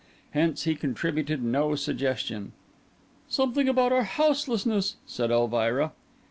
Hence 0.31 0.63
he 0.63 0.73
contributed 0.73 1.43
no 1.43 1.75
suggestion. 1.75 2.53
"Something 3.29 3.69
about 3.69 3.91
our 3.93 4.01
houselessness," 4.01 4.95
said 5.05 5.29
Elvira. 5.29 5.91